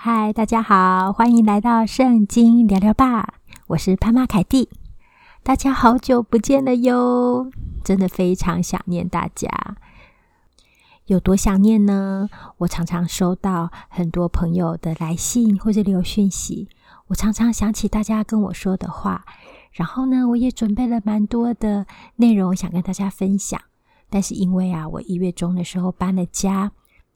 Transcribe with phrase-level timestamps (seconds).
[0.00, 3.34] 嗨，大家好，欢迎来到圣经聊聊吧，
[3.66, 4.68] 我是潘妈凯蒂。
[5.42, 7.50] 大家好久不见了哟，
[7.82, 9.48] 真的非常想念大家。
[11.06, 12.30] 有多想念呢？
[12.58, 16.68] 我常常收到很多朋友的来信或者留讯息，
[17.08, 19.24] 我常常想起大家跟我说的话，
[19.72, 23.60] 然后呢，我也准备了蛮多的内容想跟大家分享。
[24.08, 26.70] 但是因为啊，我一月中的时候搬了家。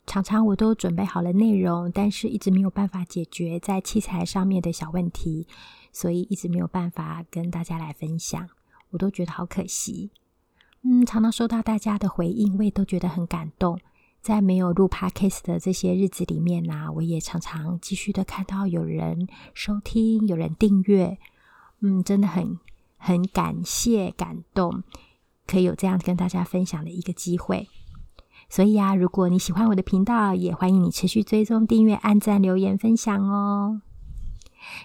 [0.06, 5.46] 常常我都准备好了内容，但是一直没有办法解决在器材上面的小问题，
[5.92, 8.48] 所以一直没有办法跟大家来分享，
[8.90, 10.10] 我都觉得好可惜。
[10.82, 13.78] 嗯，常常收到大家的回应，我也都觉得很感动。
[14.20, 21.18] 在没有录 Podcast 的这些日子里面呢、我也常常继续的看到有人收听，有人订阅，
[21.80, 22.58] 嗯，真的很
[22.96, 24.82] 很感谢、感动，
[25.46, 27.68] 可以有这样跟大家分享的一个机会。
[28.52, 33.80] 所以啊，如果你喜欢我的频道，也欢迎你持续追踪、订阅、按赞、留言、分享哦。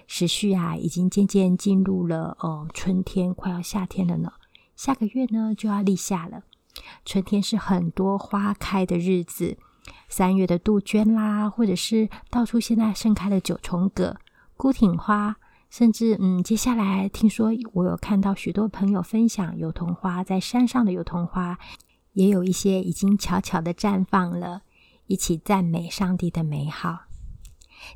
[0.06, 4.32] 时序啊，已经渐渐进入了哦，春天快要夏天了呢。
[4.74, 6.44] 下个月呢就要立夏了。
[7.04, 9.58] 春天是很多花开的日子，
[10.08, 14.16] 三月的杜鹃啦，或者是到处现在盛开的九重葛、
[14.56, 15.36] 孤挺花，
[15.68, 21.58] 甚至嗯，接下来听说我有看到许多朋友分享油桐花，在山上的油桐花。
[22.12, 24.62] 也有一些已经悄悄的绽放了，
[25.06, 27.00] 一起赞美上帝的美好。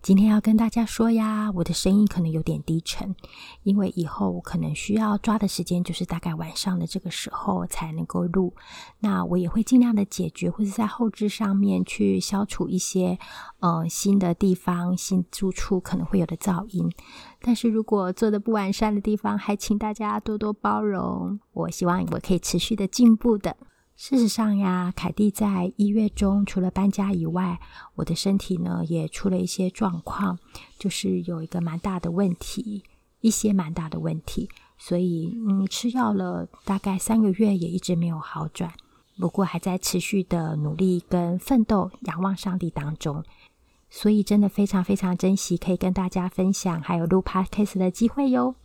[0.00, 3.16] 今天要跟大家说呀，我的声音可能有点低沉，
[3.64, 8.54] 因为以后我可能需要抓的时间就是大概晚上的这个时候才能够录。
[9.00, 13.18] 那我也会尽量的解决，或者在后置上面去消除一些
[13.58, 16.88] 呃新的地方、新住处可能会有的噪音。
[17.40, 21.40] 但是如果做的不完善的地方，还请大家多多包容。
[21.52, 23.56] 我希望我可以持续的进步的。
[23.94, 27.60] 事实上呀，凯蒂在一月中除了搬家以外，
[27.94, 30.38] 我的身体呢也出了一些状况，
[30.78, 32.82] 就是有一个蛮大的问题，
[33.20, 38.72] 一些蛮大的问题，所以嗯，吃药了大概三个月，也一直没有好转。
[39.18, 43.22] 不过还在持续的努力跟奋斗，仰望上帝当中，
[43.88, 48.56] 所以真的非常非常珍惜可以跟大家分享，还有录 Podcast 的机会哟。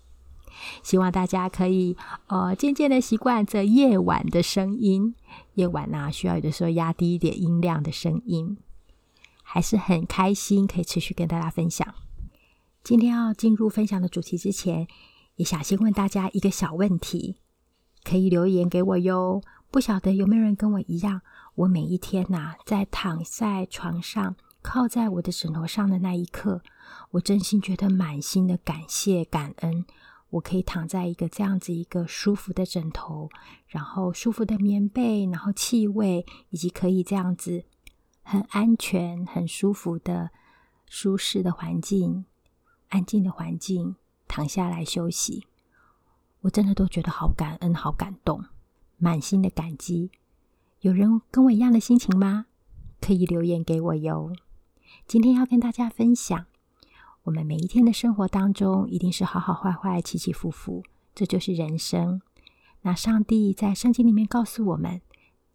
[0.84, 1.96] 希望大家可以
[2.28, 5.16] 呃渐渐的习惯这夜晚的声音。
[5.54, 8.58] 夜晚呢、需要有的时候压低一点音量的声音，
[9.44, 11.96] 还是很开心可以持续跟大家分享。
[12.84, 14.88] 今天要进入分享的主题之前，
[15.36, 17.38] 也想先问大家一个小问题，
[18.04, 19.42] 可以留言给我哟。
[19.70, 21.22] 不晓得有没有人跟我一样，
[21.56, 26.62] 我每一天呐、在躺在床上靠在我的枕头上的那一刻，
[27.12, 29.86] 我真心觉得满心的感谢感恩。
[30.30, 33.30] 我可以躺在一个这样子一个舒服的枕头，
[33.68, 37.64] 然后舒服的棉被，然后气味，以及可以这样子
[38.24, 40.32] 很安全、很舒服的
[40.86, 42.26] 舒适的环境、
[42.90, 43.96] 安静的环境
[44.28, 45.48] 躺下来休息，
[46.42, 48.44] 我真的都觉得好感恩、好感动，
[48.98, 50.12] 满心的感激。
[50.82, 52.48] 有人跟我一样的心情吗？
[53.00, 54.34] 可以留言给我哟。
[55.08, 56.46] 今天要跟大家分享。
[57.28, 60.82] 我们每一天的生活当中，一定是好好坏坏、起起伏伏，
[61.14, 62.22] 这就是人生。
[62.84, 65.02] 那上帝在圣经里面告诉我们：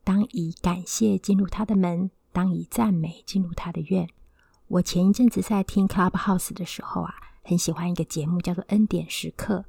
[0.05, 4.07] 当以感谢进入他的门，当以赞美进入他的院。
[4.69, 9.65] 我前一阵子在听 Clubhouse 的时候啊，很喜欢一个节目，叫做《恩典时刻》。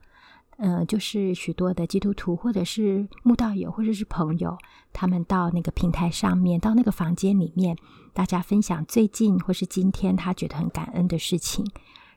[0.63, 4.57] 嗯、呃，就是许多的基督徒，或者是慕道友，或者是朋友，
[4.93, 7.77] 他们到那个平台上面，到那个房间里面，
[8.13, 11.69] 大家分享最近或是今天他觉得很感恩的事情。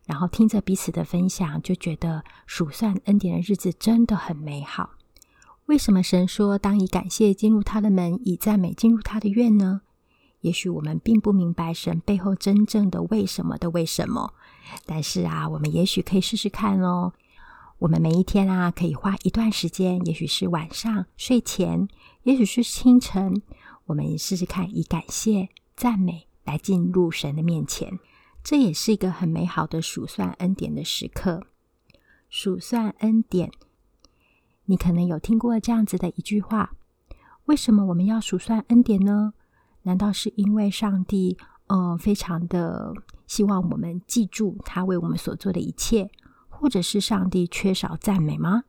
[0.07, 4.91] 然后听着彼此的分享，就觉得数算恩典的日子真的很美好。
[5.67, 9.81] 为什么神说当以感谢进入他的门，以赞美进入他的院呢？
[10.43, 14.33] 也许我们并不明白神背后真正的为什么的为什么，
[14.85, 17.13] 但是啊，我们也许可以试试看哦。
[17.79, 21.87] 我们每一天啊，可以花一段时间，也许是晚上睡前，
[22.23, 23.43] 也许是清晨，
[23.85, 27.99] 我们试试看以感谢、赞美来进入神的面前。
[28.43, 31.47] 这也是一个很美好的数算恩典的时刻。
[32.31, 33.51] 数算恩典，
[34.65, 36.73] 你可能有听过这样子的一句话：
[37.45, 39.35] 为什么我们要数算恩典呢？
[39.83, 41.37] 难道是因为上帝，
[41.67, 42.95] 呃，非常的
[43.27, 46.11] 希望我们记住他为我们所做的一切，
[46.59, 48.65] 或者是上帝缺少赞美吗？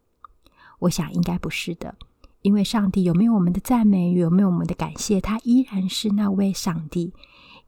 [0.79, 1.95] 我想应该不是的，
[2.41, 7.13] 因为上帝有没有我们的赞美，有没有我们的感谢，他依然是那位上帝。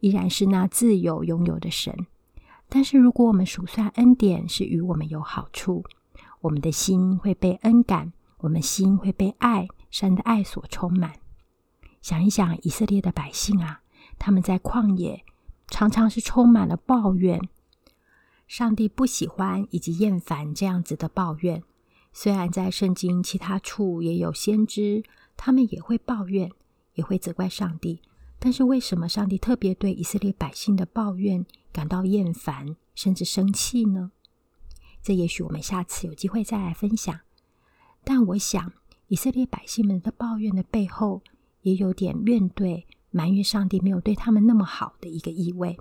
[0.01, 1.93] 依然是那自由拥有的神，
[2.69, 5.83] 但是如果我们数算恩典是与我们有好处，
[6.39, 11.15] 我们的心会被恩感，我们心会被爱，神的爱所充满。
[12.01, 13.81] 想一想以色列的百姓啊，
[14.17, 15.25] 他们在旷野，
[15.67, 17.41] 常常是充满了抱怨。
[18.49, 21.61] 上帝不喜欢以及厌烦这样子的抱怨。
[22.11, 25.03] 虽然在圣经其他处也有先知，
[25.37, 26.51] 他们也会抱怨，
[26.95, 28.01] 也会责怪上帝，
[28.39, 34.11] 但是为什么上帝特别对以色列百姓的抱怨感到厌烦，甚至生气呢？
[35.03, 37.19] 这也许我们下次有机会再来分享。
[38.03, 38.73] 但我想，
[39.09, 41.21] 以色列百姓们的抱怨的背后，
[41.61, 45.77] 也有点怨怼、埋怨上帝没有对他们那么好的一个意味。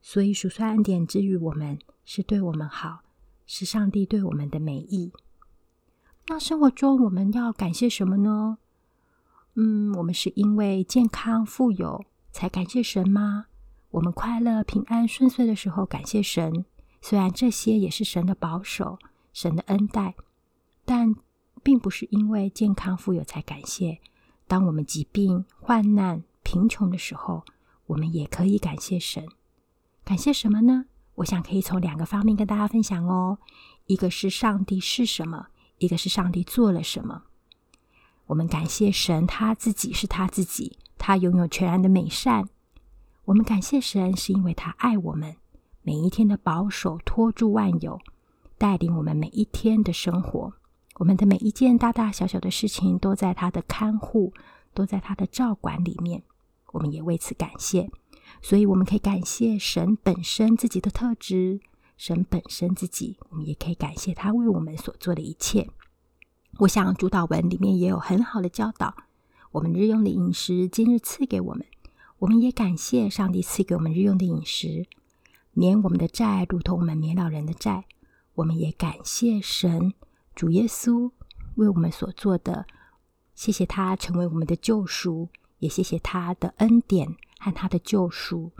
[0.00, 3.00] 所以数算恩典之于我们，是对我们好。
[3.52, 5.10] 是上帝对我们的美意。
[6.28, 8.58] 那生活中我们要感谢什么呢？
[9.54, 13.46] 嗯，我们是因为健康富有才感谢神吗？
[13.90, 16.64] 我们快乐平安顺遂的时候感谢神，
[17.02, 19.00] 虽然这些也是神的保守、
[19.32, 20.14] 神的恩待，
[20.84, 21.12] 但
[21.64, 23.98] 并不是因为健康富有才感谢。
[24.46, 27.44] 当我们疾病、患难、贫穷的时候，
[27.86, 29.26] 我们也可以感谢神。
[30.04, 30.86] 感谢什么呢？
[31.16, 33.38] 我想可以从两个方面跟大家分享哦，
[33.86, 35.48] 一个是上帝是什么，
[35.78, 37.24] 一个是上帝做了什么。
[38.26, 42.48] 我们感谢神，他自己是他自己，他拥有全然的美善。
[43.26, 45.36] 我们感谢神，是因为他爱我们，
[45.82, 48.00] 每一天的保守托住万有，
[48.56, 50.54] 带领我们每一天的生活。
[50.94, 54.32] 我们的每一件大大小小的事情都在他的看护，
[54.72, 56.22] 都在他的照管里面。
[56.72, 57.90] 我们也为此感谢。
[58.42, 61.60] 所以我们可以感谢神本身自己的特质，
[61.96, 65.68] 神本身自己，我们也可以感谢他为我们所做的一切。
[66.58, 68.94] 我想主祷文里面也有很好的教导，
[69.52, 71.64] 我们日用的饮食今日赐给我们，
[72.18, 74.86] 我们也感谢上帝赐给我们日用的饮食，
[75.52, 77.84] 免我们的债，如同我们免老人的债。
[78.34, 79.92] 我们也感谢神
[80.34, 81.10] 主耶稣
[81.56, 82.64] 为我们所做的，
[83.34, 85.28] 谢谢他成为我们的救赎，
[85.58, 87.16] 也谢谢他的恩典。
[87.40, 88.52] 和他的救赎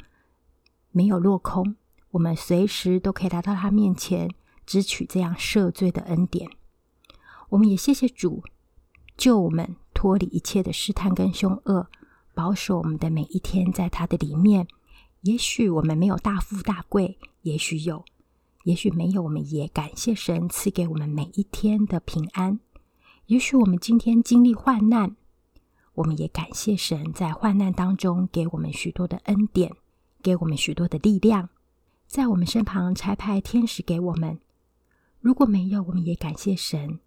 [0.90, 1.76] 没有落空，
[2.12, 4.30] 我们随时都可以来到他面前，
[4.64, 6.50] 支取这样赦罪的恩典。
[7.50, 8.42] 我们也谢谢主
[9.16, 11.88] 救我们脱离一切的试探跟凶恶，
[12.34, 14.66] 保守我们的每一天在他的里面。
[15.22, 18.02] 也许我们没有大富大贵，也许有，
[18.64, 22.58] 也许没有，我们也感谢神赐给我们每一天的平安。
[23.26, 25.14] 也许我们今天经历患难。
[26.00, 29.70] 我们也感谢神在患难当中给我们许多的恩典，
[30.22, 31.50] 给我们许多的力量，
[32.06, 34.40] 在我们身旁差派天使给我们。
[35.20, 37.00] 如果没有，我们也感谢神，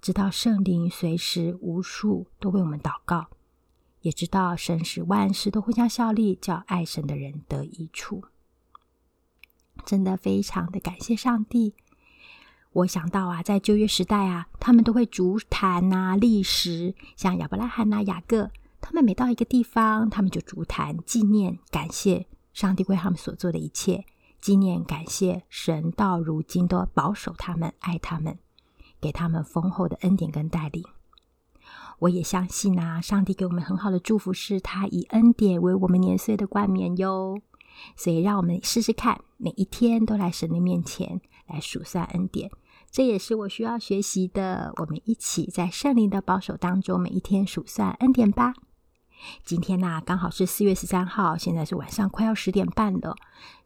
[0.00, 3.26] 知道圣灵随时无数都为我们祷告，
[4.00, 8.24] 也知道神使万事都互相效力，叫爱神的人得益处。
[9.84, 11.74] 真的非常的感谢上帝。
[12.78, 24.04] 我想到啊，在旧约时代啊，他们都会筑坛啊、立石，像亚伯拉罕啊、雅各，他们每到一个地方，他们就筑坛纪念、感谢上帝为他们所做的一切，
[24.40, 28.38] 纪念、感谢神到如今都保守他们、爱他们，
[29.00, 30.84] 给他们丰厚的恩典跟带领。
[31.98, 37.40] 我也相信啊，上帝给我们很好的祝福，是他以恩典为我们年岁的冠冕哟。
[37.96, 42.50] 所以，让我们试试看，每一天都来神的面前来数算恩典。
[42.90, 44.72] 这也是我需要学习的。
[44.78, 48.54] 我们一起在圣灵的保守当中，每一天数算恩典吧。
[49.44, 53.16] 今天呢、刚好是四月十三号，现在是晚上快要十点半了。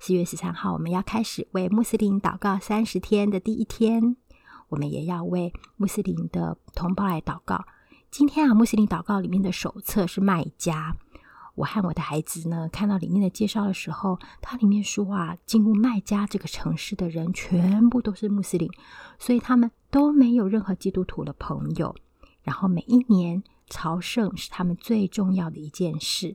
[0.01, 4.17] 四月十三号，我们要开始为穆斯林祷告三十天的第一天，
[4.69, 7.65] 我们也要为穆斯林的同胞来祷告。
[8.11, 10.97] 今天啊，穆斯林祷告里面的手册是麦加。
[11.55, 18.71] 我和我的孩子呢，看到里面的介绍的时候，它里面说啊，进入麦加这个城市的人全部都是穆斯林，
[19.19, 21.95] 所以他们都没有任何基督徒的朋友。
[22.43, 26.35] 然后每一年朝圣是他们最重要的一件事，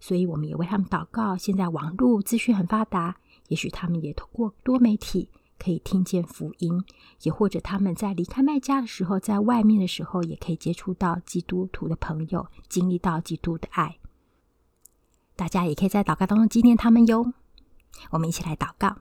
[0.00, 1.36] 所以我们也为他们祷告。
[1.36, 3.16] 现在网络资讯很发达，
[3.48, 5.28] 也许他们也通过多媒体
[5.58, 6.82] 可以听见福音，
[7.22, 13.98] 也或者他们在离开麦加的时候，在外面的时候也可以接触到基督徒的朋友，经历到基督的爱。
[15.38, 17.32] 大家也可以在祷告当中纪念他们哟。
[18.10, 18.96] 我们一起来祷告，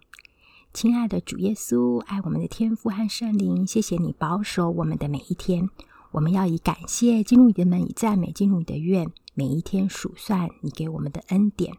[0.72, 5.67] 亲爱的主耶稣，爱我们的天父和圣灵，谢谢你保守我们的每一天。
[6.12, 11.75] 我们要以感谢进入你的门，以赞美进入你的院，每一天数算你给我们的恩典。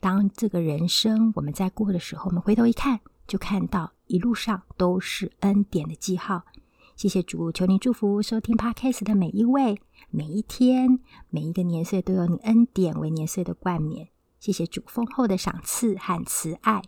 [0.00, 6.46] 当这个人生我们在过的时候，我们回头一看，就看到一路上都是恩典的记号。
[6.96, 10.98] 谢谢主，求你祝福收听 Podcast 的每一位，每一天，
[11.28, 14.08] 每一个年岁都有你恩典为年岁的冠冕。
[14.40, 16.80] 谢谢主丰厚的赏赐和慈爱，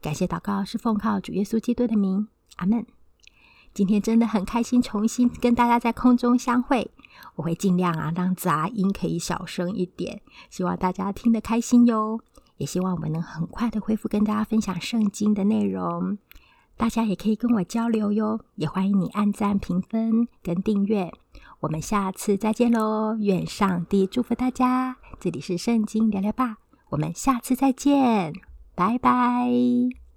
[0.00, 2.86] 感谢祷告是奉靠主耶稣基督的名，阿门。
[3.74, 6.92] 今天真的很开心，重新跟大家在空中相会。
[7.34, 12.20] 我会尽量啊，让杂音可以小声一点，希望大家听得开心哟。
[12.58, 16.16] 也希望我们能很快的恢复跟大家分享圣经的内容。
[16.78, 21.12] 大家也可以跟我交流哟，也欢迎你按赞、评分跟订阅。
[21.60, 23.16] 我们下次再见喽！
[23.18, 24.96] 愿上帝祝福大家。
[25.18, 26.58] 这里是圣经聊聊吧，
[26.90, 28.32] 我们下次再见，
[28.76, 30.07] 拜拜。